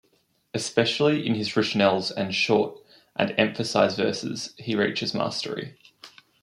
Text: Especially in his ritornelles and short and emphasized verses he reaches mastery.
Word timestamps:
Especially 0.51 1.27
in 1.27 1.35
his 1.35 1.49
ritornelles 1.49 2.09
and 2.11 2.33
short 2.33 2.75
and 3.15 3.35
emphasized 3.37 3.97
verses 3.97 4.55
he 4.57 4.75
reaches 4.75 5.13
mastery. 5.13 5.77